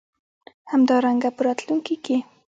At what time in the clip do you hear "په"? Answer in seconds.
1.35-1.41